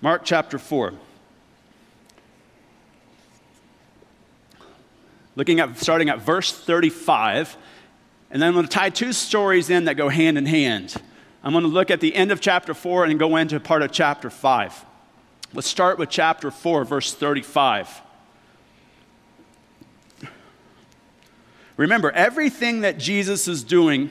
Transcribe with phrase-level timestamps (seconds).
[0.00, 0.92] Mark chapter 4.
[5.36, 7.56] Looking at starting at verse 35,
[8.30, 10.94] and then I'm going to tie two stories in that go hand in hand.
[11.42, 13.92] I'm going to look at the end of chapter 4 and go into part of
[13.92, 14.84] chapter 5.
[15.54, 18.02] Let's start with chapter 4, verse 35.
[21.76, 24.10] Remember, everything that Jesus is doing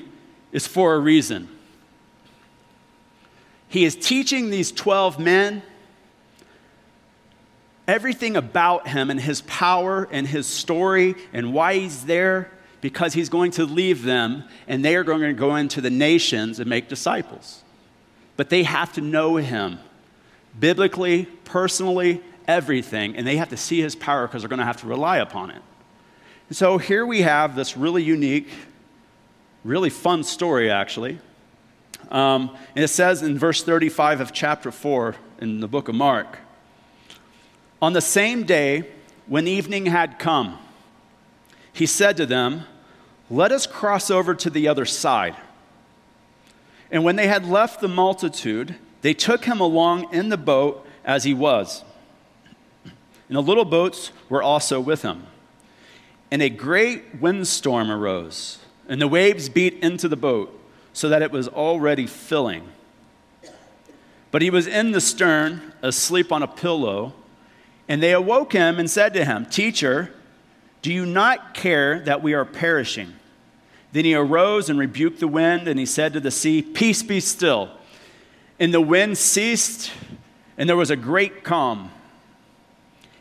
[0.52, 1.49] is for a reason.
[3.67, 5.61] He is teaching these 12 men
[7.88, 12.50] everything about him and his power and his story and why he's there
[12.82, 16.60] because he's going to leave them and they are going to go into the nations
[16.60, 17.64] and make disciples.
[18.38, 19.80] But they have to know him
[20.60, 24.78] biblically, personally, everything, and they have to see his power because they're going to have
[24.78, 25.61] to rely upon it.
[26.50, 28.50] And so here we have this really unique,
[29.64, 31.20] really fun story, actually.
[32.09, 36.39] Um, and it says in verse 35 of chapter 4 in the book of Mark
[37.86, 38.84] On the same day,
[39.28, 40.58] when evening had come,
[41.72, 42.64] he said to them,
[43.30, 45.36] Let us cross over to the other side.
[46.89, 51.25] And when they had left the multitude, they took him along in the boat as
[51.25, 51.83] he was.
[52.83, 55.27] And the little boats were also with him.
[56.31, 58.58] And a great windstorm arose,
[58.89, 60.59] and the waves beat into the boat,
[60.92, 62.67] so that it was already filling.
[64.31, 67.14] But he was in the stern, asleep on a pillow,
[67.88, 70.11] and they awoke him and said to him, Teacher,
[70.81, 73.14] do you not care that we are perishing?
[73.92, 77.19] Then he arose and rebuked the wind, and he said to the sea, Peace be
[77.19, 77.72] still.
[78.59, 79.92] And the wind ceased,
[80.58, 81.92] and there was a great calm.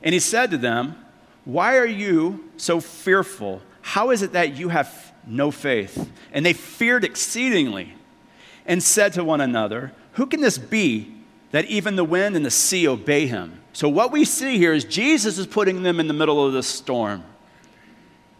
[0.02, 0.96] And he said to them,
[1.44, 3.62] Why are you so fearful?
[3.82, 6.10] How is it that you have no faith?
[6.32, 7.94] And they feared exceedingly
[8.66, 11.14] and said to one another, Who can this be
[11.50, 13.60] that even the wind and the sea obey him?
[13.74, 16.62] So, what we see here is Jesus is putting them in the middle of the
[16.62, 17.24] storm.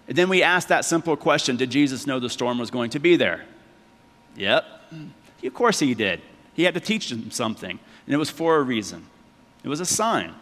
[0.06, 2.98] And then we ask that simple question Did Jesus know the storm was going to
[2.98, 3.44] be there?
[4.36, 4.64] Yep.
[5.44, 6.22] Of course he did.
[6.54, 9.04] He had to teach them something, and it was for a reason.
[9.62, 10.34] It was a sign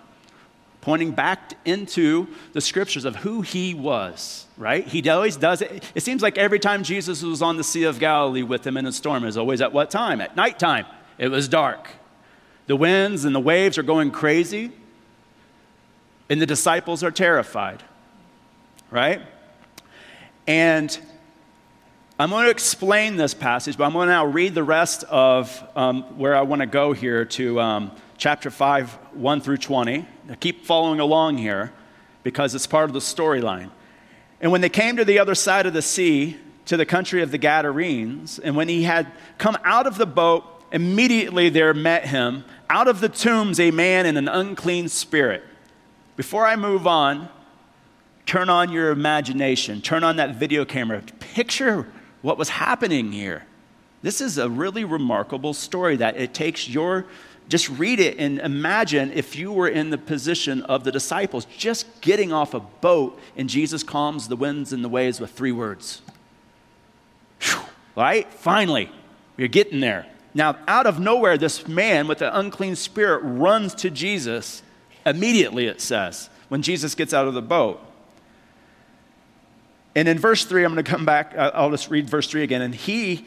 [0.83, 4.87] pointing back into the scriptures of who he was, right?
[4.87, 5.91] He always does it.
[5.95, 8.85] It seems like every time Jesus was on the Sea of Galilee with them in
[8.85, 10.21] a storm, it was always at what time?
[10.21, 10.85] At nighttime.
[11.19, 11.89] It was dark.
[12.67, 14.73] The winds and the waves are going crazy,
[16.33, 17.83] and the disciples are terrified,
[18.91, 19.21] right?
[20.47, 20.99] And
[22.19, 25.63] I'm going to explain this passage, but I'm going to now read the rest of
[25.77, 30.09] um, where I want to go here to um, chapter 5, 1 through 20.
[30.27, 31.71] Now keep following along here
[32.23, 33.71] because it's part of the storyline.
[34.41, 37.31] And when they came to the other side of the sea, to the country of
[37.31, 39.07] the Gadarenes, and when he had
[39.37, 44.07] come out of the boat, immediately there met him out of the tombs a man
[44.07, 45.45] in an unclean spirit.
[46.17, 47.29] Before I move on,
[48.27, 51.87] turn on your imagination, turn on that video camera, picture
[52.21, 53.45] what was happening here.
[54.03, 57.07] This is a really remarkable story that it takes your,
[57.49, 62.01] just read it and imagine if you were in the position of the disciples, just
[62.01, 66.03] getting off a boat and Jesus calms the winds and the waves with three words.
[67.41, 67.61] Whew,
[67.97, 68.33] right?
[68.33, 68.91] Finally,
[69.37, 70.07] we're getting there.
[70.35, 74.63] Now, out of nowhere, this man with the unclean spirit runs to Jesus
[75.05, 77.81] immediately, it says, when Jesus gets out of the boat.
[79.95, 82.43] And in verse 3, I'm going to come back, uh, I'll just read verse 3
[82.43, 82.63] again.
[82.63, 83.27] And he,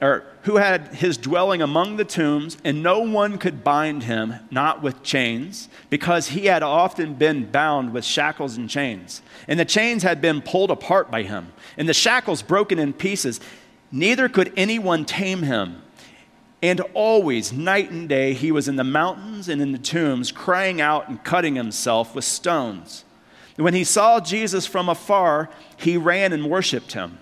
[0.00, 4.82] or who had his dwelling among the tombs, and no one could bind him, not
[4.82, 9.20] with chains, because he had often been bound with shackles and chains.
[9.46, 13.40] And the chains had been pulled apart by him, and the shackles broken in pieces.
[13.92, 15.82] Neither could anyone tame him.
[16.62, 20.80] And always, night and day, he was in the mountains and in the tombs, crying
[20.80, 23.04] out and cutting himself with stones.
[23.56, 27.18] When he saw Jesus from afar, he ran and worshiped him.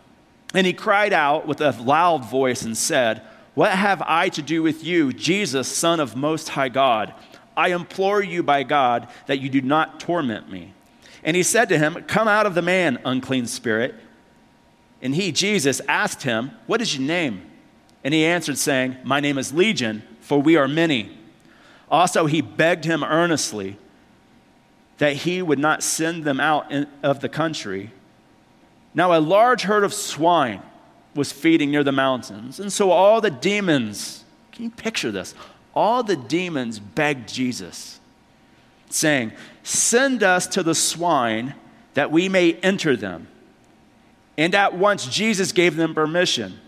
[0.55, 3.23] And he cried out with a loud voice and said,
[3.55, 7.15] What have I to do with you, Jesus, Son of Most High God?
[7.57, 10.73] I implore you by God that you do not torment me.
[11.25, 13.95] And he said to him, Come out of the man, unclean spirit.
[15.03, 17.48] And he, Jesus, asked him, What is your name?
[18.09, 21.15] And he answered, saying, My name is Legion, for we are many.
[21.91, 23.77] Also, he begged him earnestly
[24.97, 27.93] that he would not send them out in, of the country.
[28.95, 30.63] Now, a large herd of swine
[31.15, 32.59] was feeding near the mountains.
[32.59, 35.35] And so all the demons, can you picture this?
[35.75, 38.01] All the demons begged Jesus,
[38.89, 39.33] saying,
[39.63, 41.55] Send us to the swine
[41.93, 43.29] that we may enter them.
[44.39, 46.59] And at once Jesus gave them permission.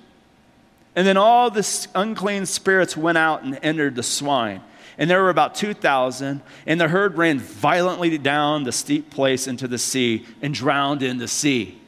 [0.97, 4.61] And then all the unclean spirits went out and entered the swine
[4.99, 9.69] And there were about 2,000, and the herd ran violently down the steep place into
[9.69, 11.81] the sea and drowned in the sea.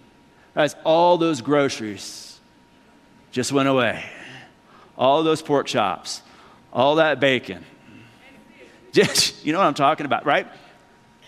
[0.55, 2.41] Guys, all those groceries
[3.31, 4.05] just went away.
[4.97, 6.23] All those pork chops,
[6.73, 7.65] all that bacon.
[8.93, 10.47] Just, you know what I'm talking about, right?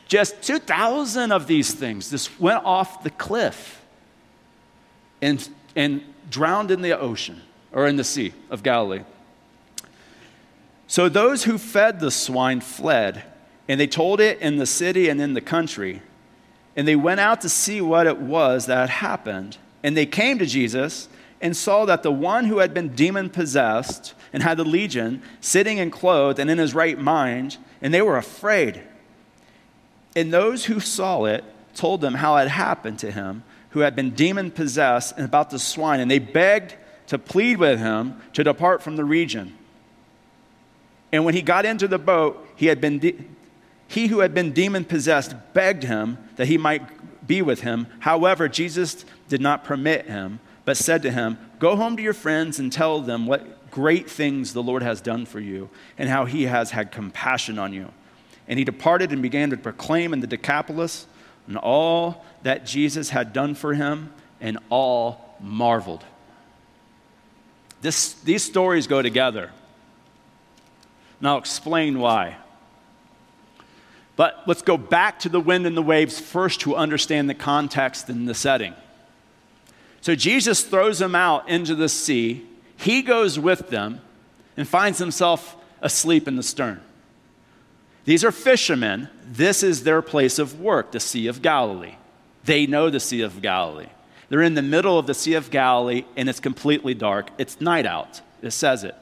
[0.07, 3.83] Just 2,000 of these things just went off the cliff
[5.21, 7.41] and, and drowned in the ocean
[7.75, 9.03] or in the Sea of Galilee.
[10.87, 13.25] So those who fed the swine fled,
[13.69, 16.01] and they told it in the city and in the country.
[16.77, 19.59] And they went out to see what it was that had happened.
[19.83, 21.09] And they came to Jesus
[21.41, 25.81] and saw that the one who had been demon possessed and had the legion sitting
[25.81, 28.83] and clothed and in his right mind, and they were afraid.
[30.15, 31.45] And those who saw it
[31.75, 35.59] told them how it happened to him who had been demon possessed and about the
[35.59, 36.77] swine, and they begged
[37.09, 39.57] to plead with him to depart from the region.
[41.13, 43.17] And when he got into the boat, he, had been de-
[43.87, 46.83] he who had been demon possessed begged him that he might
[47.27, 47.87] be with him.
[48.01, 52.59] However, Jesus did not permit him, but said to him, Go home to your friends
[52.59, 55.69] and tell them what great things the Lord has done for you
[55.99, 57.91] and how he has had compassion on you.
[58.49, 61.07] And he departed and began to proclaim in the Decapolis
[61.47, 66.05] and all that Jesus had done for him, and all marveled.
[67.85, 69.51] This, these stories go together.
[71.19, 72.39] And I'll explain why.
[74.17, 78.09] But let's go back to the wind and the waves first to understand the context
[78.09, 78.73] and the setting.
[80.01, 82.47] So Jesus throws them out into the sea.
[82.79, 84.01] He goes with them
[84.57, 86.81] and finds himself asleep in the stern.
[88.07, 89.11] These are fishermen.
[89.27, 91.97] This is their place of work, the Sea of Galilee.
[92.45, 93.89] They know the Sea of Galilee.
[94.35, 97.31] They're in the middle of the Sea of Galilee and it's completely dark.
[97.39, 98.21] It's night out.
[98.43, 98.97] It says it.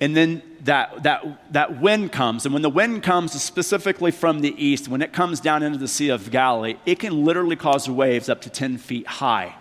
[0.00, 2.44] And then that, that, that wind comes.
[2.44, 5.86] And when the wind comes specifically from the east, when it comes down into the
[5.86, 9.54] Sea of Galilee, it can literally cause waves up to 10 feet high.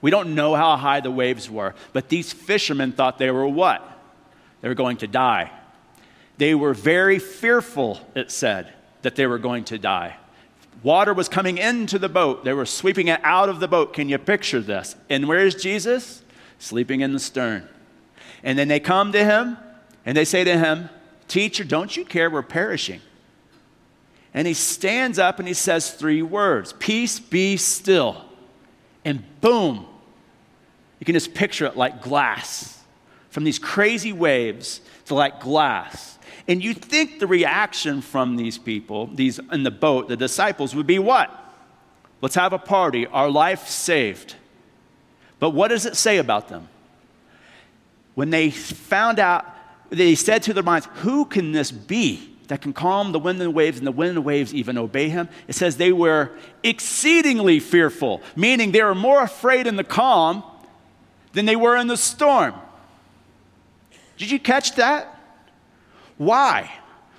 [0.00, 3.86] We don't know how high the waves were, but these fishermen thought they were what?
[4.62, 5.50] They were going to die.
[6.38, 8.72] They were very fearful, it said,
[9.02, 10.16] that they were going to die.
[10.86, 12.44] Water was coming into the boat.
[12.44, 13.92] They were sweeping it out of the boat.
[13.92, 14.94] Can you picture this?
[15.10, 16.22] And where is Jesus?
[16.60, 17.68] Sleeping in the stern.
[18.44, 19.56] And then they come to him
[20.04, 20.88] and they say to him,
[21.26, 22.30] Teacher, don't you care?
[22.30, 23.00] We're perishing.
[24.32, 28.24] And he stands up and he says three words Peace be still.
[29.04, 29.86] And boom,
[31.00, 32.80] you can just picture it like glass.
[33.30, 36.15] From these crazy waves to like glass.
[36.48, 40.86] And you think the reaction from these people, these in the boat, the disciples, would
[40.86, 41.30] be what?
[42.20, 44.36] Let's have a party, our life saved.
[45.38, 46.68] But what does it say about them?
[48.16, 49.46] when they found out,
[49.90, 53.46] they said to their minds, Who can this be that can calm the wind and
[53.46, 55.28] the waves, and the wind and the waves even obey him?
[55.46, 56.32] It says they were
[56.64, 60.42] exceedingly fearful, meaning they were more afraid in the calm
[61.34, 62.54] than they were in the storm.
[64.16, 65.15] Did you catch that?
[66.18, 66.72] Why?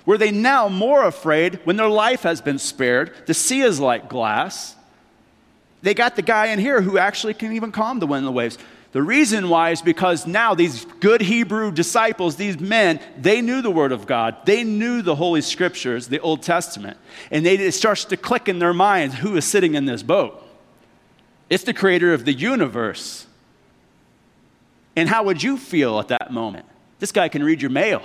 [0.06, 3.14] Were they now more afraid when their life has been spared?
[3.26, 4.74] The sea is like glass.
[5.82, 8.32] They got the guy in here who actually can even calm the wind and the
[8.32, 8.58] waves.
[8.92, 13.70] The reason why is because now these good Hebrew disciples, these men, they knew the
[13.70, 14.36] Word of God.
[14.46, 16.96] They knew the Holy Scriptures, the Old Testament.
[17.30, 20.42] And they, it starts to click in their minds who is sitting in this boat.
[21.50, 23.26] It's the creator of the universe.
[24.96, 26.66] And how would you feel at that moment?
[26.98, 28.02] This guy can read your mail,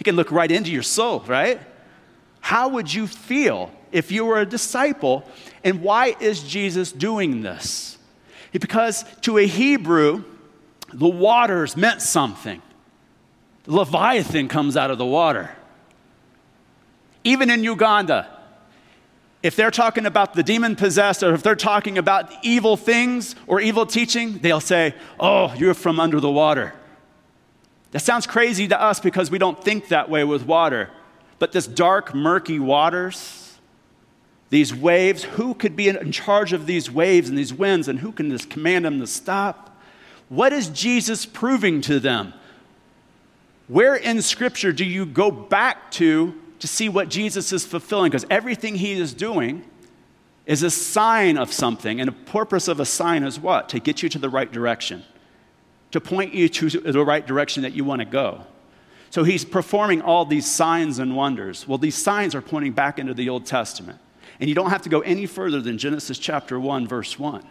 [0.00, 1.60] he can look right into your soul, right?
[2.40, 5.24] How would you feel if you were a disciple?
[5.62, 7.98] And why is Jesus doing this?
[8.50, 10.24] Because to a Hebrew,
[10.90, 12.62] the waters meant something.
[13.64, 15.50] The Leviathan comes out of the water.
[17.22, 18.26] Even in Uganda,
[19.42, 23.60] if they're talking about the demon possessed or if they're talking about evil things or
[23.60, 26.72] evil teaching, they'll say, Oh, you're from under the water.
[27.92, 30.90] That sounds crazy to us because we don't think that way with water.
[31.38, 33.58] But this dark, murky waters,
[34.50, 38.12] these waves, who could be in charge of these waves and these winds, and who
[38.12, 39.80] can just command them to stop?
[40.28, 42.34] What is Jesus proving to them?
[43.68, 48.10] Where in Scripture do you go back to to see what Jesus is fulfilling?
[48.10, 49.64] Because everything he is doing
[50.46, 53.68] is a sign of something, and the purpose of a sign is what?
[53.70, 55.04] To get you to the right direction,
[55.92, 58.44] to point you to the right direction that you want to go.
[59.10, 61.66] So he's performing all these signs and wonders.
[61.66, 63.98] Well, these signs are pointing back into the Old Testament.
[64.38, 67.44] And you don't have to go any further than Genesis chapter 1, verse 1.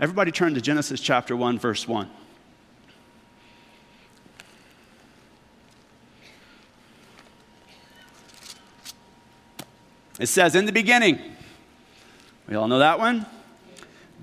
[0.00, 2.08] Everybody turn to Genesis chapter 1, verse 1.
[10.20, 11.18] It says, In the beginning,
[12.48, 13.26] we all know that one.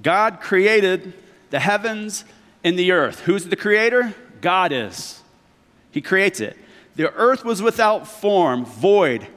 [0.02, 1.14] God created
[1.50, 2.24] the heavens
[2.64, 3.22] and the earth.
[3.22, 4.14] Who's the creator?
[4.42, 5.22] God is.
[5.92, 6.58] He creates it.
[6.96, 9.28] The earth was without form, void.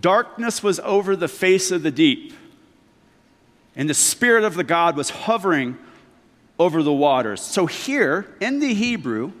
[0.00, 2.32] Darkness was over the face of the deep.
[3.74, 5.78] And the Spirit of the God was hovering
[6.58, 7.40] over the waters.
[7.40, 9.32] So, here in the Hebrew,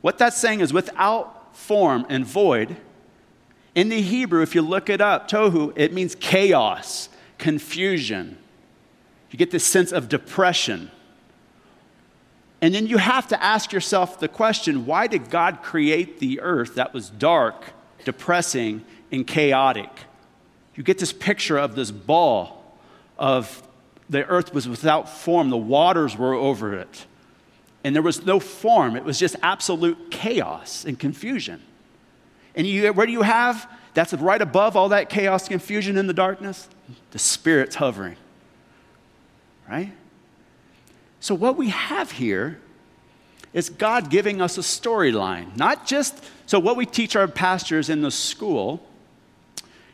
[0.00, 2.76] what that's saying is without form and void.
[3.74, 8.38] In the Hebrew, if you look it up, tohu, it means chaos, confusion.
[9.30, 10.90] You get this sense of depression.
[12.60, 16.74] And then you have to ask yourself the question why did God create the earth
[16.74, 17.72] that was dark,
[18.04, 19.90] depressing, and chaotic?
[20.74, 22.76] You get this picture of this ball
[23.18, 23.62] of
[24.10, 27.06] the earth was without form, the waters were over it.
[27.84, 31.62] And there was no form, it was just absolute chaos and confusion.
[32.54, 33.70] And you, where do you have?
[33.94, 36.68] That's right above all that chaos, confusion, and the darkness.
[37.12, 38.16] The Spirit's hovering.
[39.68, 39.92] Right?
[41.20, 42.60] So, what we have here
[43.52, 45.56] is God giving us a storyline.
[45.56, 48.86] Not just, so what we teach our pastors in the school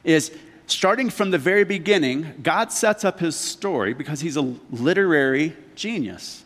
[0.02, 0.30] is
[0.66, 6.44] starting from the very beginning, God sets up his story because he's a literary genius.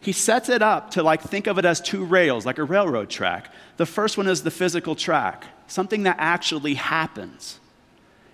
[0.00, 3.10] He sets it up to like think of it as two rails, like a railroad
[3.10, 3.52] track.
[3.76, 7.59] The first one is the physical track, something that actually happens.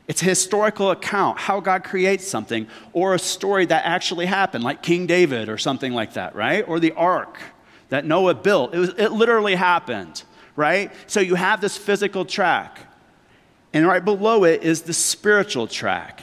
[0.09, 4.83] It's a historical account, how God creates something, or a story that actually happened, like
[4.83, 6.67] King David or something like that, right?
[6.67, 7.39] Or the ark
[7.89, 8.75] that Noah built.
[8.75, 10.23] It, was, it literally happened,
[10.55, 10.93] right?
[11.07, 12.79] So you have this physical track.
[13.73, 16.23] And right below it is the spiritual track.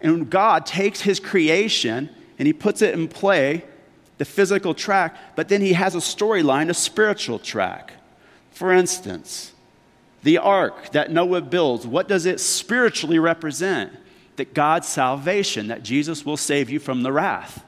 [0.00, 3.64] And God takes his creation and he puts it in play,
[4.18, 7.94] the physical track, but then he has a storyline, a spiritual track.
[8.50, 9.52] For instance,
[10.22, 13.92] the ark that Noah builds, what does it spiritually represent?
[14.36, 17.64] That God's salvation, that Jesus will save you from the wrath.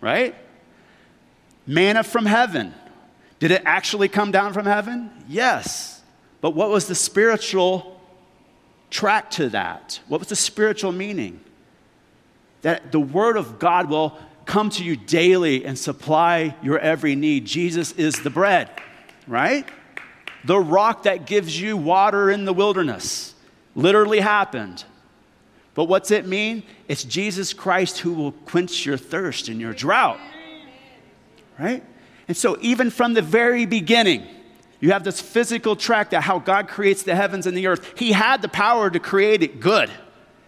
[0.00, 0.34] Right?
[1.66, 2.74] Manna from heaven.
[3.38, 5.10] Did it actually come down from heaven?
[5.28, 6.02] Yes.
[6.40, 8.00] But what was the spiritual
[8.90, 10.00] track to that?
[10.08, 11.40] What was the spiritual meaning?
[12.62, 17.46] That the Word of God will come to you daily and supply your every need.
[17.46, 18.70] Jesus is the bread,
[19.26, 19.66] right?
[20.44, 23.34] The rock that gives you water in the wilderness
[23.74, 24.84] literally happened.
[25.74, 26.62] But what's it mean?
[26.86, 30.20] It's Jesus Christ who will quench your thirst and your drought.
[31.58, 31.82] Right?
[32.28, 34.26] And so, even from the very beginning,
[34.80, 37.98] you have this physical track that how God creates the heavens and the earth.
[37.98, 39.90] He had the power to create it good,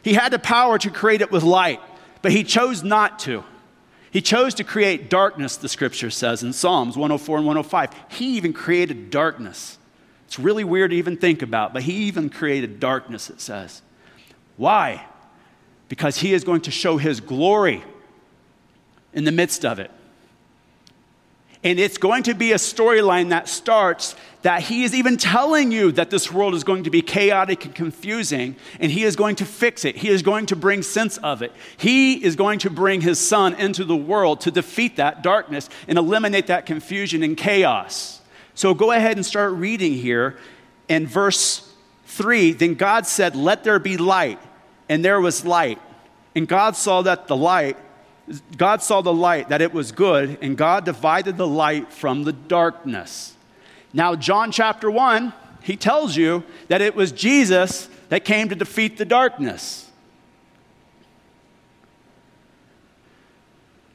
[0.03, 1.81] He had the power to create it with light,
[2.23, 3.45] but He chose not to.
[4.11, 7.91] He chose to create darkness, the scripture says in Psalms 104 and 105.
[8.09, 9.77] He even created darkness.
[10.27, 13.83] It's really weird to even think about, but he even created darkness, it says.
[14.57, 15.07] Why?
[15.89, 17.83] Because he is going to show his glory
[19.13, 19.91] in the midst of it.
[21.65, 25.91] And it's going to be a storyline that starts that he is even telling you
[25.93, 29.45] that this world is going to be chaotic and confusing, and he is going to
[29.45, 29.97] fix it.
[29.97, 31.53] He is going to bring sense of it.
[31.77, 35.99] He is going to bring his son into the world to defeat that darkness and
[35.99, 38.16] eliminate that confusion and chaos.
[38.57, 40.39] So go ahead and start reading here.
[40.89, 41.73] In verse
[42.07, 44.41] 3, then God said, Let there be light.
[44.89, 45.79] And there was light.
[46.35, 47.77] And God saw that the light,
[48.57, 52.33] God saw the light, that it was good, and God divided the light from the
[52.33, 53.35] darkness.
[53.93, 55.33] Now, John chapter 1,
[55.63, 59.86] he tells you that it was Jesus that came to defeat the darkness.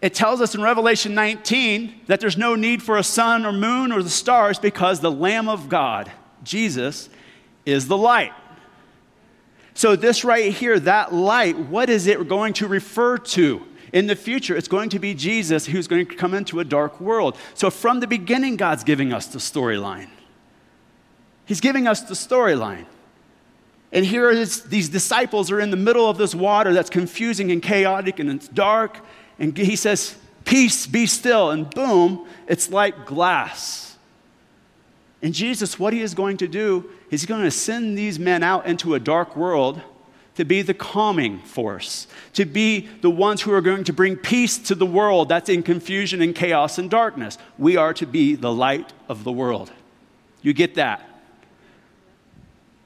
[0.02, 3.92] It tells us in Revelation 19 that there's no need for a sun or moon
[3.92, 6.12] or the stars because the Lamb of God,
[6.44, 7.08] Jesus,
[7.68, 8.34] is the light.
[9.76, 13.66] So, this right here, that light, what is it going to refer to?
[13.94, 17.00] In the future, it's going to be Jesus who's going to come into a dark
[17.00, 17.38] world.
[17.54, 20.10] So, from the beginning, God's giving us the storyline.
[21.46, 22.86] He's giving us the storyline.
[23.92, 27.62] And here is, these disciples are in the middle of this water that's confusing and
[27.62, 28.98] chaotic and it's dark
[29.42, 31.50] and he says, Peace, be still.
[31.50, 33.98] And boom, it's like glass.
[35.22, 38.44] And Jesus, what he is going to do is he's going to send these men
[38.44, 39.82] out into a dark world
[40.36, 44.58] to be the calming force, to be the ones who are going to bring peace
[44.60, 47.38] to the world that's in confusion and chaos and darkness.
[47.58, 49.72] We are to be the light of the world.
[50.42, 51.08] You get that?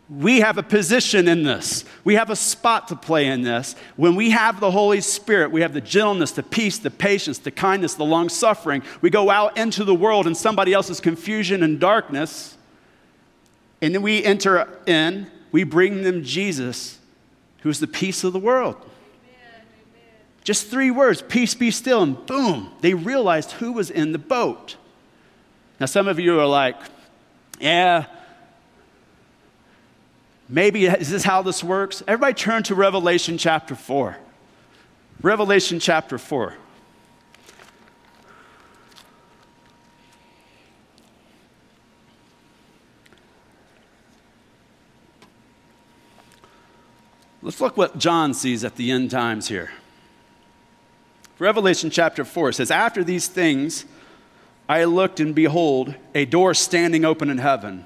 [0.08, 1.84] We have a position in this.
[2.04, 3.76] We have a spot to play in this.
[3.96, 7.50] When we have the Holy Spirit, we have the gentleness, the peace, the patience, the
[7.50, 8.84] kindness, the long suffering.
[9.02, 12.56] We go out into the world in somebody else's confusion and darkness,
[13.82, 17.00] and then we enter in, we bring them Jesus
[17.66, 18.78] who's the peace of the world.
[20.44, 24.76] Just three words peace be still, and boom, they realized who was in the boat.
[25.80, 26.76] Now, some of you are like,
[27.60, 28.06] yeah,
[30.50, 32.04] maybe is this how this works?
[32.08, 34.18] Everybody turn to Revelation chapter 4.
[35.22, 36.56] Revelation chapter 4.
[47.42, 49.70] Let's look what John sees at the end times here.
[51.38, 53.86] Revelation chapter 4 says, After these things,
[54.68, 57.86] I looked, and behold, a door standing open in heaven.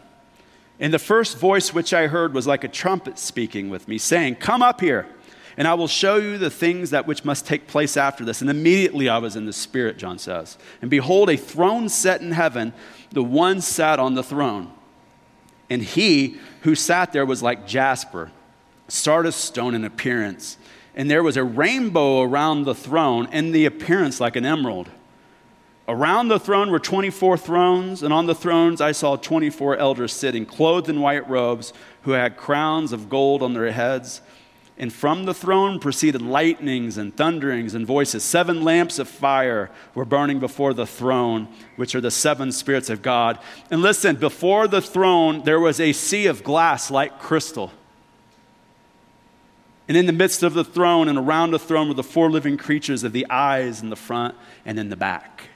[0.80, 4.36] And the first voice which I heard was like a trumpet speaking with me, saying,
[4.36, 5.08] Come up here,
[5.58, 8.42] and I will show you the things that which must take place after this.
[8.42, 10.58] And immediately I was in the Spirit, John says.
[10.82, 12.74] And behold, a throne set in heaven,
[13.12, 14.72] the one sat on the throne.
[15.70, 18.32] And he who sat there was like jasper
[18.88, 20.58] sardis stone in appearance.
[20.96, 24.90] And there was a rainbow around the throne, and the appearance like an emerald.
[25.90, 30.46] Around the throne were 24 thrones, and on the thrones I saw 24 elders sitting,
[30.46, 34.22] clothed in white robes, who had crowns of gold on their heads.
[34.78, 38.24] And from the throne proceeded lightnings and thunderings and voices.
[38.24, 43.02] Seven lamps of fire were burning before the throne, which are the seven spirits of
[43.02, 43.40] God.
[43.72, 47.74] And listen, before the throne there was a sea of glass like crystal.
[49.88, 52.58] And in the midst of the throne and around the throne were the four living
[52.58, 54.36] creatures of the eyes in the front
[54.68, 55.49] and in the back.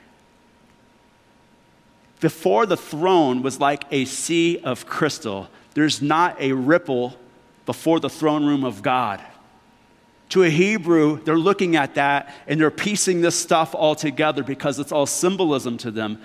[2.24, 5.50] Before the throne was like a sea of crystal.
[5.74, 7.18] There's not a ripple
[7.66, 9.22] before the throne room of God.
[10.30, 14.80] To a Hebrew, they're looking at that and they're piecing this stuff all together because
[14.80, 16.22] it's all symbolism to them.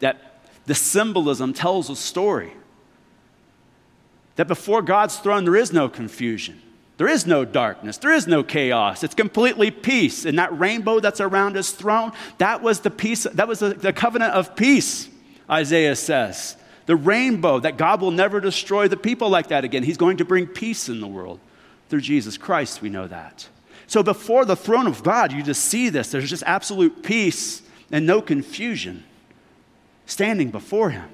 [0.00, 2.52] That the symbolism tells a story.
[4.36, 6.60] That before God's throne, there is no confusion.
[6.98, 7.96] There is no darkness.
[7.96, 9.02] There is no chaos.
[9.02, 10.26] It's completely peace.
[10.26, 13.94] And that rainbow that's around his throne, that was the peace, that was the, the
[13.94, 15.08] covenant of peace,
[15.50, 16.56] Isaiah says.
[16.86, 19.82] The rainbow, that God will never destroy the people like that again.
[19.82, 21.38] He's going to bring peace in the world.
[21.90, 23.48] Through Jesus Christ, we know that.
[23.86, 26.10] So before the throne of God, you just see this.
[26.10, 29.04] There's just absolute peace and no confusion
[30.06, 31.08] standing before him,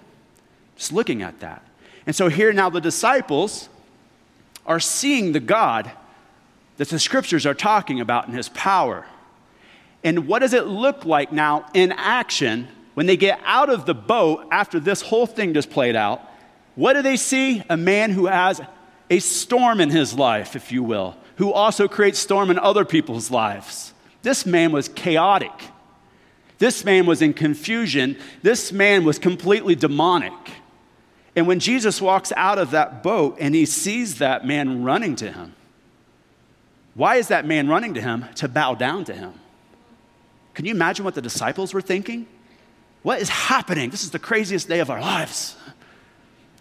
[0.77, 1.65] just looking at that.
[2.07, 3.69] And so here now the disciples,
[4.67, 5.91] are seeing the God
[6.77, 9.07] that the scriptures are talking about in his power.
[10.03, 13.95] And what does it look like now in action when they get out of the
[13.95, 16.23] boat after this whole thing just played out?
[16.75, 17.63] What do they see?
[17.69, 18.61] A man who has
[19.11, 23.31] a storm in his life, if you will, who also creates storm in other people's
[23.31, 23.93] lives.
[24.23, 25.53] This man was chaotic.
[26.59, 28.17] This man was in confusion.
[28.43, 30.33] This man was completely demonic.
[31.37, 35.33] And when Jesus walks out of that boat and he sees that man running to
[35.33, 35.55] him,
[36.95, 38.27] why is that man running to him?
[38.37, 39.35] To bow down to him.
[40.55, 42.29] Can you imagine what the disciples were thinking?
[43.05, 43.91] What is happening?
[43.91, 45.55] This is the craziest day of our lives.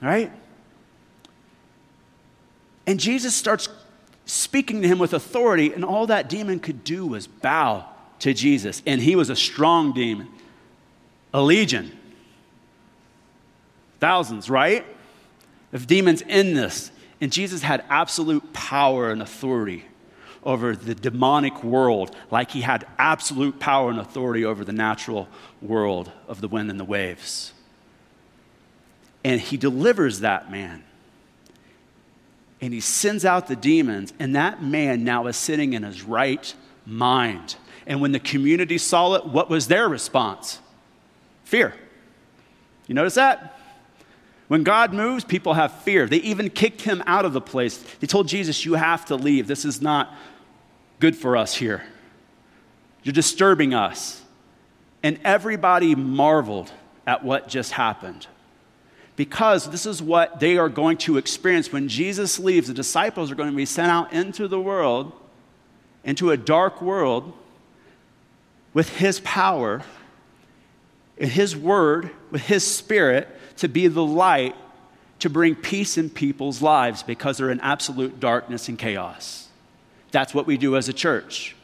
[0.02, 0.32] All right?
[2.86, 3.70] And Jesus starts
[4.26, 7.86] speaking to him with authority, and all that demon could do was bow
[8.20, 8.84] to Jesus.
[8.86, 10.28] And he was a strong demon,
[11.34, 11.98] a legion
[14.04, 14.86] thousands, right?
[15.72, 16.92] Of demons in this.
[17.22, 19.86] And Jesus had absolute power and authority
[20.46, 25.28] over the demonic world, like he had absolute power and authority over the natural
[25.62, 27.54] world of the wind and the waves.
[29.24, 30.84] And he delivers that man.
[32.62, 36.54] And he sends out the demons, and that man now is sitting in his right
[36.86, 37.56] mind.
[37.86, 40.60] And when the community saw it, what was their response?
[41.44, 41.74] Fear.
[42.88, 43.60] You notice that?
[44.48, 46.06] When God moves, people have fear.
[46.06, 47.78] They even kicked him out of the place.
[48.00, 49.48] They told Jesus, You have to leave.
[49.48, 50.14] This is not
[51.04, 51.84] good for us here.
[53.04, 54.22] You're disturbing us.
[55.04, 56.72] And everybody marveled
[57.06, 58.26] at what just happened.
[59.18, 61.74] Because this is what they are going to experience.
[61.74, 65.12] When Jesus leaves, the disciples are going to be sent out into the world,
[66.06, 67.34] into a dark world,
[68.74, 69.84] with his power,
[71.18, 74.56] in his word, with his spirit to be the light
[75.20, 79.43] to bring peace in people's lives because they're in absolute darkness and chaos.
[80.14, 81.56] That's what we do as a church.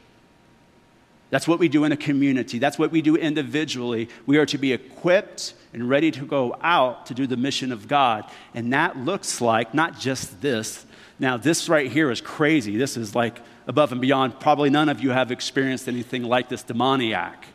[1.29, 2.57] That's what we do in a community.
[2.57, 4.09] That's what we do individually.
[4.25, 7.87] We are to be equipped and ready to go out to do the mission of
[7.87, 8.25] God.
[8.55, 10.87] And that looks like not just this.
[11.19, 12.75] Now, this right here is crazy.
[12.75, 14.39] This is like above and beyond.
[14.39, 17.45] Probably none of you have experienced anything like this demoniac,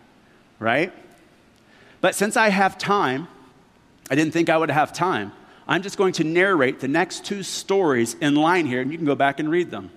[0.61, 0.93] right?
[2.01, 3.27] But since I have time,
[4.09, 5.33] I didn't think I would have time.
[5.67, 9.07] I'm just going to narrate the next two stories in line here, and you can
[9.07, 9.91] go back and read them.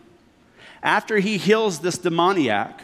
[0.83, 2.81] After he heals this demoniac,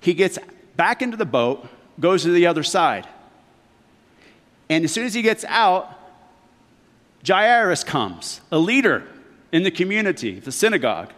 [0.00, 0.38] he gets
[0.76, 1.66] back into the boat,
[2.00, 3.06] goes to the other side.
[4.68, 5.98] And as soon as he gets out,
[7.26, 9.04] Jairus comes, a leader
[9.52, 11.12] in the community, the synagogue.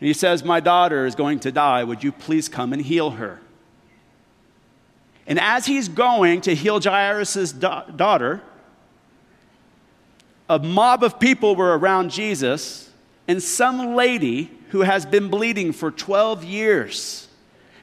[0.00, 1.84] And he says, My daughter is going to die.
[1.84, 3.40] Would you please come and heal her?
[5.26, 8.42] And as he's going to heal Jairus' da- daughter,
[10.48, 12.90] a mob of people were around Jesus,
[13.26, 17.28] and some lady who has been bleeding for 12 years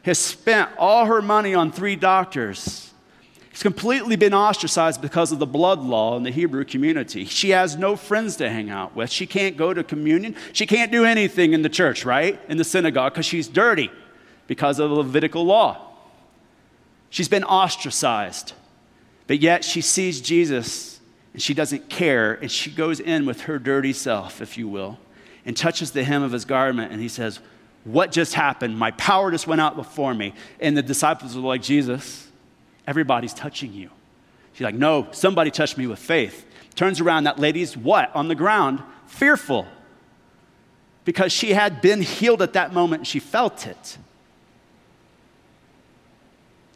[0.04, 2.92] has spent all her money on three doctors
[3.54, 7.26] She's completely been ostracized because of the blood law in the Hebrew community.
[7.26, 9.12] She has no friends to hang out with.
[9.12, 10.36] She can't go to communion.
[10.54, 12.40] She can't do anything in the church, right?
[12.48, 13.92] In the synagogue, because she's dirty
[14.48, 15.86] because of the Levitical law.
[17.10, 18.54] She's been ostracized.
[19.28, 21.02] But yet she sees Jesus
[21.34, 24.98] and she doesn't care, and she goes in with her dirty self, if you will,
[25.46, 27.40] and touches the hem of his garment, and he says,
[27.84, 28.78] What just happened?
[28.78, 30.34] My power just went out before me.
[30.60, 32.32] And the disciples were like, Jesus,
[32.88, 33.90] Everybody's touching you.
[34.54, 36.46] She's like, No, somebody touched me with faith.
[36.76, 38.16] Turns around, that lady's what?
[38.16, 39.68] On the ground, fearful.
[41.04, 43.98] Because she had been healed at that moment and she felt it.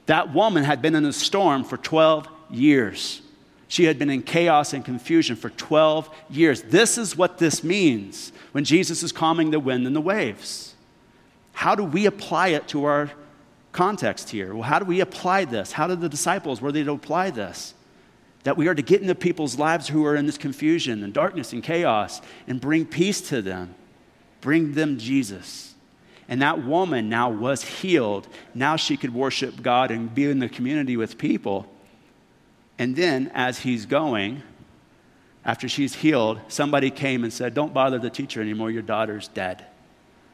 [0.08, 3.22] That woman had been in a storm for 12 years.
[3.68, 6.62] She had been in chaos and confusion for 12 years.
[6.64, 10.76] This is what this means when Jesus is calming the wind and the waves.
[11.54, 13.12] How do we apply it to our
[13.76, 14.56] context here.
[14.56, 15.74] Well, how do we apply this?
[15.74, 17.74] How did the disciples, were they to apply this?
[18.44, 21.52] That we are to get into people's lives who are in this confusion and darkness
[21.52, 23.76] and chaos and bring peace to them,
[24.40, 25.76] bring them Jesus.
[26.30, 28.28] And that woman now was healed.
[28.54, 31.68] Now she could worship God and be in the community with people.
[32.78, 34.44] And then, as he's going,
[35.46, 39.60] after she's healed, somebody came and said, Don't bother the teacher anymore, your daughter's dead.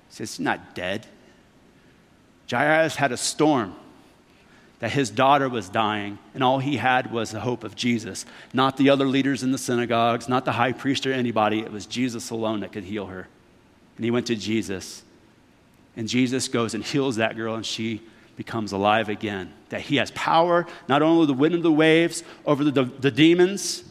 [0.10, 1.06] He says, She's not dead.
[2.50, 3.76] Jairus had a storm
[4.80, 8.26] that his daughter was dying, and all he had was the hope of Jesus.
[8.52, 11.60] Not the other leaders in the synagogues, not the high priest or anybody.
[11.60, 13.28] It was Jesus alone that could heal her.
[13.96, 15.04] And he went to Jesus.
[15.96, 18.02] And Jesus goes and heals that girl, and she
[18.36, 19.54] becomes alive again.
[19.70, 23.12] That he has power, not only the wind and the waves, over the, the, the
[23.12, 23.84] demons,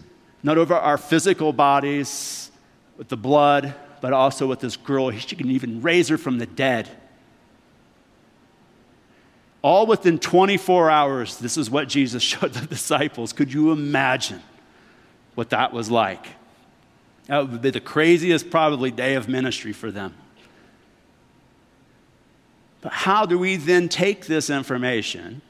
[0.42, 2.50] not over our physical bodies
[2.96, 5.10] with the blood, but also with this girl.
[5.12, 6.88] She can even raise her from the dead
[9.62, 13.32] all within 24 hours, this is what Jesus showed the disciples.
[13.32, 14.42] Could you imagine
[15.34, 16.26] what that was like?
[17.26, 20.14] That would be the craziest, probably, day of ministry for them.
[22.80, 25.42] But how do we then take this information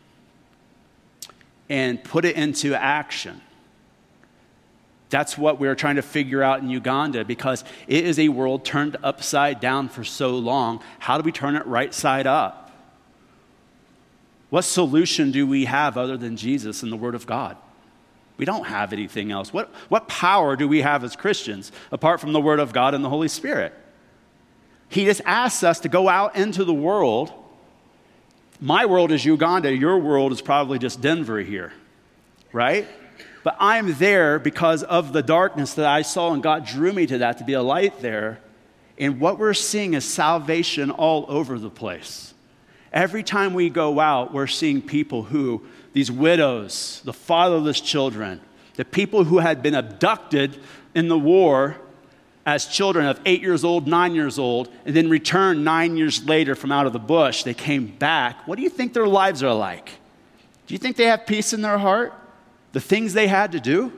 [1.69, 3.41] and put it into action?
[5.11, 8.97] That's what we're trying to figure out in Uganda because it is a world turned
[9.03, 10.83] upside down for so long.
[11.01, 12.71] How do we turn it right side up?
[14.51, 17.57] What solution do we have other than Jesus and the Word of God?
[18.37, 19.53] We don't have anything else.
[19.53, 23.05] What, what power do we have as Christians apart from the Word of God and
[23.05, 23.75] the Holy Spirit?
[24.91, 27.33] He just asks us to go out into the world.
[28.61, 31.73] My world is Uganda, your world is probably just Denver here,
[32.53, 32.87] right?
[33.43, 37.19] But I'm there because of the darkness that I saw, and God drew me to
[37.19, 38.41] that to be a light there.
[38.99, 42.35] And what we're seeing is salvation all over the place.
[42.93, 48.41] Every time we go out, we're seeing people who, these widows, the fatherless children,
[48.75, 50.59] the people who had been abducted
[50.95, 51.77] in the war
[52.51, 56.57] as children of eight years old, nine years old, and then returned nine years later
[56.57, 57.45] from out of the bush.
[57.45, 58.45] They came back.
[58.49, 59.91] What do you think their lives are like?
[60.67, 62.13] Do you think they have peace in their heart?
[62.73, 63.93] The things they had to do?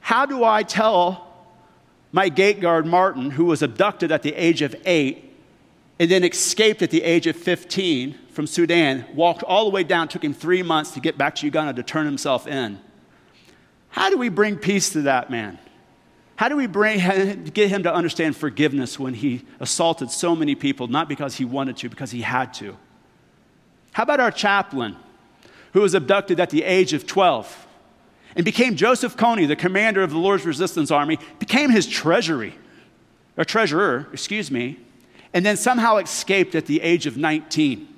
[0.00, 1.46] How do I tell
[2.10, 5.32] my gate guard, Martin, who was abducted at the age of eight
[6.00, 10.08] and then escaped at the age of 15 from Sudan, walked all the way down,
[10.08, 12.80] took him three months to get back to Uganda to turn himself in.
[13.90, 15.60] How do we bring peace to that man?
[16.36, 16.98] How do we bring,
[17.52, 21.76] get him to understand forgiveness when he assaulted so many people, not because he wanted
[21.78, 22.76] to, because he had to?
[23.92, 24.96] How about our chaplain
[25.72, 27.66] who was abducted at the age of 12
[28.34, 32.54] and became Joseph Kony, the commander of the Lord's Resistance Army, became his treasury,
[33.36, 34.78] or treasurer, excuse me,
[35.32, 37.94] and then somehow escaped at the age of 19?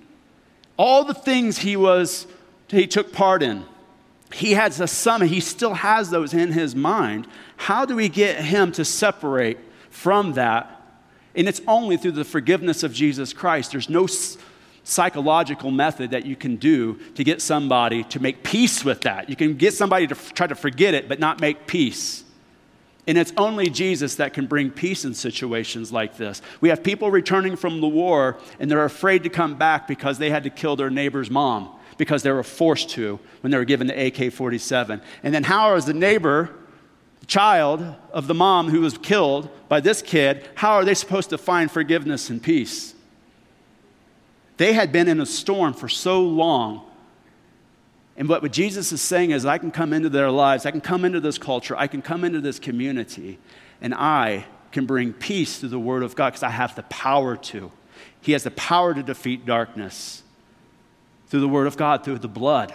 [0.77, 2.27] all the things he was
[2.69, 3.65] he took part in
[4.37, 7.27] he has a son he still has those in his mind.
[7.57, 9.57] How do we get him to separate
[9.89, 10.71] from that?
[11.35, 13.73] And it's only through the forgiveness of jesus christ.
[13.73, 14.07] There's no
[14.85, 19.31] psychological method that you can do to get somebody to make peace with that.
[19.31, 22.23] You can get somebody to try to forget it but not make peace.
[23.07, 26.43] And it's only Jesus that can bring peace in situations like this.
[26.61, 30.29] We have people returning from the war and they're afraid to come back because they
[30.29, 33.87] had to kill their neighbor's mom because they were forced to when they were given
[33.87, 35.01] the AK 47.
[35.23, 36.51] And then, how is the neighbor,
[37.27, 41.39] child of the mom who was killed by this kid, how are they supposed to
[41.39, 42.95] find forgiveness and peace?
[44.59, 46.87] They had been in a storm for so long
[48.17, 51.05] and what Jesus is saying is, I can come into their lives, I can come
[51.05, 53.39] into this culture, I can come into this community,
[53.81, 57.37] and I can bring peace through the Word of God because I have the power
[57.37, 57.71] to.
[58.21, 60.23] He has the power to defeat darkness
[61.29, 62.75] through the Word of God, through the blood,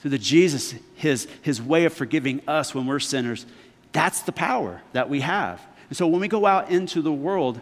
[0.00, 3.46] through the Jesus, his, his way of forgiving us when we're sinners.
[3.92, 5.60] That's the power that we have.
[5.88, 7.60] And so when we go out into the world,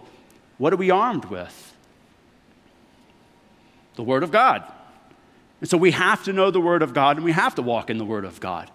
[0.59, 1.75] what are we armed with?
[3.97, 4.63] The Word of God.
[5.61, 7.91] And so we have to know the Word of God and we have to walk
[7.91, 8.71] in the Word of God.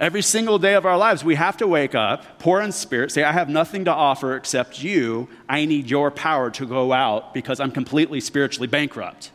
[0.00, 3.22] Every single day of our lives, we have to wake up, poor in spirit, say,
[3.22, 5.28] I have nothing to offer except you.
[5.48, 9.30] I need your power to go out because I'm completely spiritually bankrupt.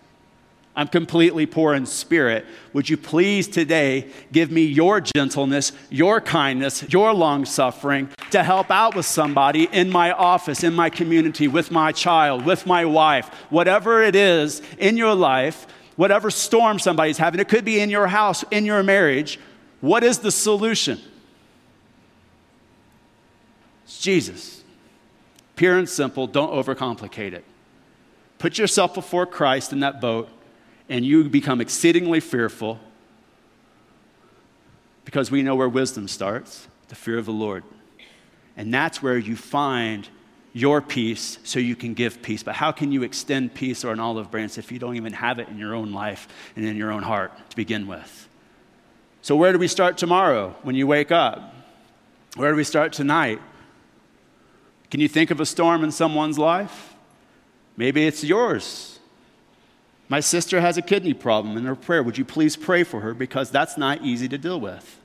[0.76, 2.46] I'm completely poor in spirit.
[2.74, 8.70] Would you please today give me your gentleness, your kindness, your long suffering to help
[8.70, 13.28] out with somebody in my office, in my community, with my child, with my wife,
[13.50, 15.68] whatever it is in your life
[16.00, 19.38] whatever storm somebody's having, it could be in your house, in your marriage.
[19.82, 21.00] What is the solution?
[23.86, 24.64] It's Jesus.
[25.56, 27.44] Pure and simple, don't overcomplicate it.
[28.38, 30.30] Put yourself before Christ in that boat,
[30.88, 32.80] and you become exceedingly fearful
[35.04, 37.64] because we know where wisdom starts the fear of the Lord.
[38.56, 40.08] And that's where you find
[40.54, 42.44] your peace so you can give peace.
[42.44, 45.40] But how can you extend peace or an olive branch if you don't even have
[45.40, 48.29] it in your own life and in your own heart to begin with?
[49.30, 51.54] So, where do we start tomorrow when you wake up?
[52.36, 53.40] Where do we start tonight?
[54.90, 56.96] Can you think of a storm in someone's life?
[57.78, 58.98] Maybe it's yours.
[60.08, 62.02] My sister has a kidney problem in her prayer.
[62.02, 63.14] Would you please pray for her?
[63.14, 65.00] Because that's not easy to deal with.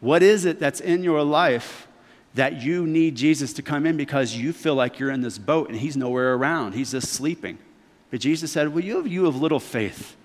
[0.00, 1.88] What is it that's in your life
[2.32, 5.68] that you need Jesus to come in because you feel like you're in this boat
[5.68, 6.72] and he's nowhere around.
[6.72, 7.58] He's just sleeping.
[8.10, 10.16] But Jesus said, Well, you have, you have little faith.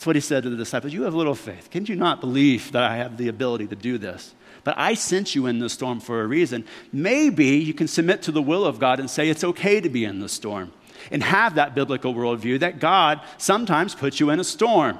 [0.00, 0.94] That's what he said to the disciples.
[0.94, 1.68] You have little faith.
[1.70, 4.34] Can you not believe that I have the ability to do this?
[4.64, 6.64] But I sent you in the storm for a reason.
[6.90, 10.06] Maybe you can submit to the will of God and say it's okay to be
[10.06, 10.72] in the storm
[11.10, 14.98] and have that biblical worldview that God sometimes puts you in a storm.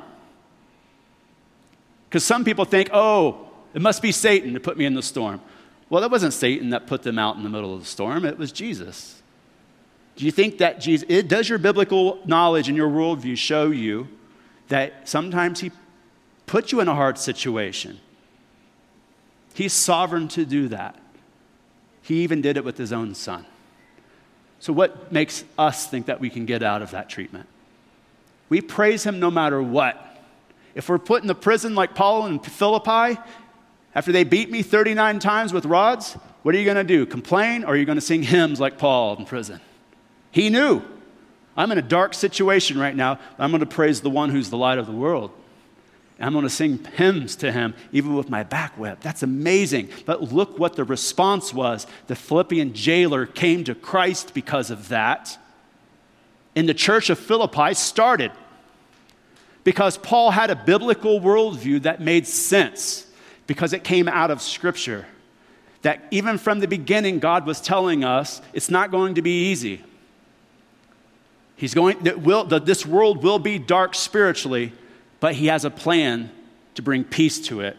[2.10, 5.40] Because some people think, oh, it must be Satan to put me in the storm.
[5.88, 8.36] Well, that wasn't Satan that put them out in the middle of the storm, it
[8.36, 9.22] was Jesus.
[10.16, 14.06] Do you think that Jesus, does your biblical knowledge and your worldview show you
[14.70, 15.70] that sometimes He
[16.46, 18.00] puts you in a hard situation?
[19.54, 20.96] He's sovereign to do that.
[22.02, 23.46] He even did it with His own Son.
[24.58, 27.46] So, what makes us think that we can get out of that treatment?
[28.48, 30.06] We praise Him no matter what.
[30.74, 33.20] If we're put in the prison like Paul in Philippi,
[33.94, 37.06] after they beat me 39 times with rods, what are you going to do?
[37.06, 39.60] Complain or are you going to sing hymns like Paul in prison?
[40.30, 40.82] He knew.
[41.60, 43.18] I'm in a dark situation right now.
[43.38, 45.30] I'm going to praise the one who's the light of the world.
[46.18, 49.00] I'm going to sing hymns to him, even with my back whip.
[49.02, 49.90] That's amazing.
[50.06, 51.86] But look what the response was.
[52.06, 55.38] The Philippian jailer came to Christ because of that.
[56.56, 58.32] And the church of Philippi started
[59.62, 63.06] because Paul had a biblical worldview that made sense
[63.46, 65.04] because it came out of Scripture.
[65.82, 69.84] That even from the beginning, God was telling us it's not going to be easy.
[71.60, 74.72] He's going, that, will, that this world will be dark spiritually,
[75.20, 76.30] but He has a plan
[76.76, 77.76] to bring peace to it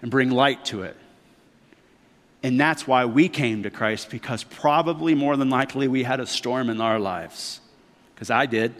[0.00, 0.96] and bring light to it.
[2.42, 6.26] And that's why we came to Christ, because probably more than likely we had a
[6.26, 7.60] storm in our lives.
[8.14, 8.74] Because I did.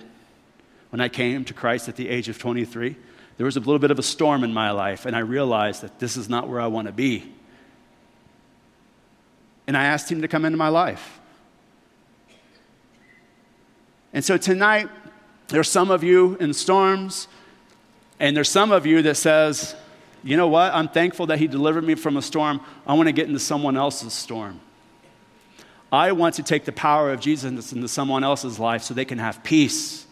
[0.89, 2.97] When I came to Christ at the age of 23,
[3.37, 5.99] there was a little bit of a storm in my life, and I realized that
[5.99, 7.31] this is not where I want to be.
[9.67, 11.21] And I asked Him to come into my life.
[14.13, 14.89] And so tonight,
[15.49, 17.29] there's some of you in storms,
[18.21, 19.75] and there's some of you that says,
[20.25, 20.75] you know what?
[20.75, 22.61] I'm thankful that He delivered me from a storm.
[22.87, 24.61] I want to get into someone else's storm.
[25.91, 29.19] I want to take the power of Jesus into someone else's life so they can
[29.19, 30.07] have peace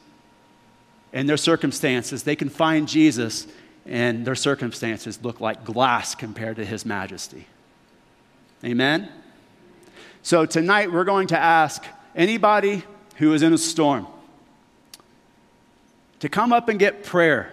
[1.12, 3.46] in their circumstances, they can find Jesus
[3.86, 7.46] and their circumstances look like glass compared to his majesty.
[8.64, 9.08] Amen?
[10.22, 12.82] So tonight we're going to ask anybody
[13.16, 14.06] who is in a storm
[16.20, 17.52] to come up and get prayer.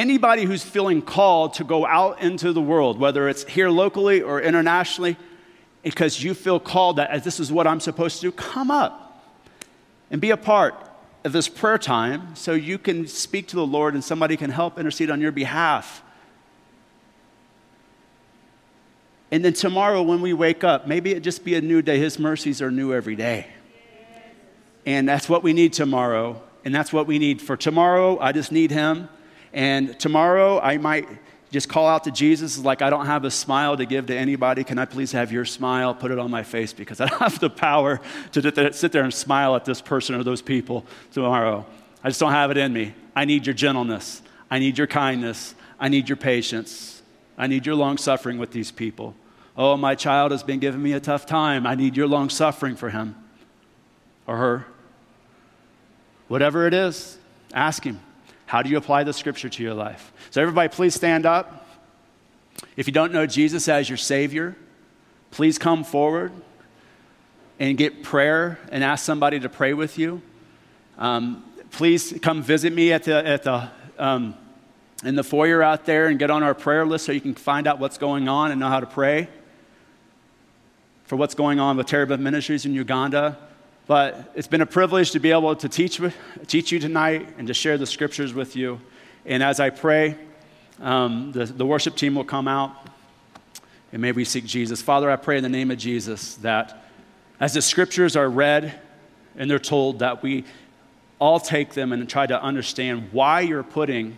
[0.00, 4.40] anybody who's feeling called to go out into the world, whether it's here locally or
[4.40, 5.16] internationally,
[5.82, 9.22] because you feel called that as this is what I'm supposed to do, come up
[10.10, 10.74] and be a part
[11.22, 14.78] of this prayer time so you can speak to the Lord and somebody can help
[14.78, 16.02] intercede on your behalf.
[19.30, 21.98] And then tomorrow, when we wake up, maybe it just be a new day.
[21.98, 23.46] His mercies are new every day.
[24.84, 26.42] And that's what we need tomorrow.
[26.64, 28.18] And that's what we need for tomorrow.
[28.18, 29.08] I just need Him.
[29.52, 31.08] And tomorrow, I might
[31.50, 34.62] just call out to Jesus, like, I don't have a smile to give to anybody.
[34.62, 35.94] Can I please have your smile?
[35.94, 38.00] Put it on my face because I don't have the power
[38.32, 41.66] to sit there and smile at this person or those people tomorrow.
[42.02, 42.94] I just don't have it in me.
[43.14, 44.22] I need your gentleness.
[44.50, 45.54] I need your kindness.
[45.78, 47.02] I need your patience.
[47.36, 49.14] I need your long suffering with these people.
[49.56, 51.66] Oh, my child has been giving me a tough time.
[51.66, 53.16] I need your long suffering for him
[54.26, 54.66] or her.
[56.28, 57.18] Whatever it is,
[57.52, 58.00] ask him.
[58.46, 60.12] How do you apply the scripture to your life?
[60.30, 61.66] So, everybody, please stand up.
[62.76, 64.56] If you don't know Jesus as your Savior,
[65.30, 66.32] please come forward
[67.58, 70.22] and get prayer and ask somebody to pray with you.
[70.98, 74.34] Um, please come visit me at the, at the, um,
[75.04, 77.66] in the foyer out there and get on our prayer list so you can find
[77.66, 79.28] out what's going on and know how to pray
[81.10, 83.36] for what's going on with Terebinth Ministries in Uganda.
[83.88, 86.00] But it's been a privilege to be able to teach,
[86.46, 88.80] teach you tonight and to share the scriptures with you.
[89.26, 90.16] And as I pray,
[90.78, 92.76] um, the, the worship team will come out
[93.92, 94.82] and may we seek Jesus.
[94.82, 96.80] Father, I pray in the name of Jesus that
[97.40, 98.80] as the scriptures are read
[99.34, 100.44] and they're told, that we
[101.18, 104.16] all take them and try to understand why you're putting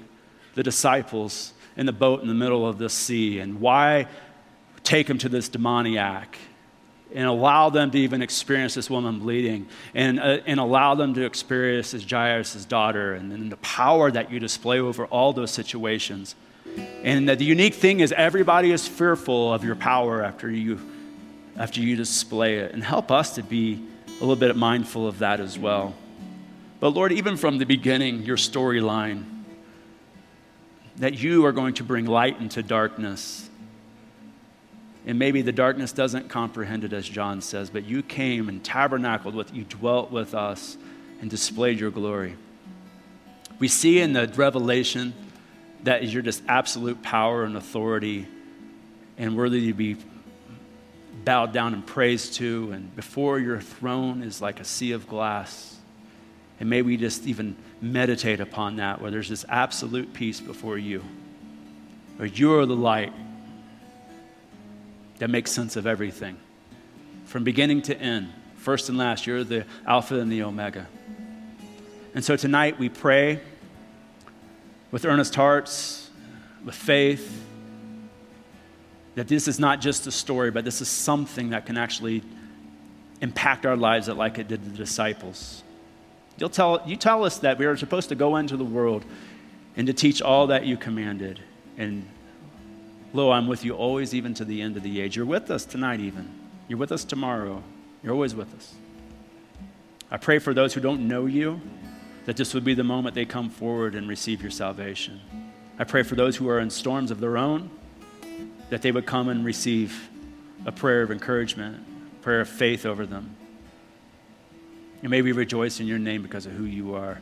[0.57, 4.09] the disciples in the boat in the middle of the sea and why
[4.85, 6.37] take them to this demoniac
[7.15, 11.25] and allow them to even experience this woman bleeding and, uh, and allow them to
[11.25, 16.35] experience as Jairus' daughter and, and the power that you display over all those situations.
[17.03, 20.81] And the unique thing is everybody is fearful of your power after you,
[21.57, 22.73] after you display it.
[22.73, 25.95] And help us to be a little bit mindful of that as well.
[26.81, 29.25] But Lord, even from the beginning, your storyline,
[30.97, 33.49] that you are going to bring light into darkness
[35.07, 39.35] and maybe the darkness doesn't comprehend it, as John says, but you came and tabernacled
[39.35, 40.77] with, you dwelt with us
[41.21, 42.37] and displayed your glory.
[43.59, 45.15] We see in the revelation
[45.83, 48.29] that is your just absolute power and authority
[49.19, 49.97] and worthy to be
[51.25, 52.71] bowed down and praised to.
[52.73, 55.77] And before your throne is like a sea of glass.
[56.61, 61.03] And may we just even meditate upon that, where there's this absolute peace before you,
[62.17, 63.13] where you are the light
[65.23, 66.37] that makes sense of everything.
[67.27, 70.89] From beginning to end, first and last, you're the Alpha and the Omega.
[72.13, 73.39] And so tonight we pray
[74.91, 76.11] with earnest hearts,
[76.65, 77.41] with faith,
[79.15, 82.25] that this is not just a story, but this is something that can actually
[83.21, 85.63] impact our lives like it did the disciples.
[86.37, 89.05] You'll tell, you tell us that we are supposed to go into the world
[89.77, 91.39] and to teach all that you commanded.
[91.79, 92.09] And
[93.13, 95.17] Lo, I'm with you always, even to the end of the age.
[95.17, 96.31] You're with us tonight, even.
[96.67, 97.63] You're with us tomorrow.
[98.03, 98.75] You're always with us.
[100.11, 101.61] I pray for those who don't know you
[102.25, 105.21] that this would be the moment they come forward and receive your salvation.
[105.79, 107.71] I pray for those who are in storms of their own
[108.71, 110.09] that they would come and receive
[110.65, 111.85] a prayer of encouragement,
[112.21, 113.37] a prayer of faith over them.
[115.03, 117.21] And may we rejoice in your name because of who you are.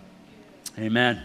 [0.78, 1.20] Amen.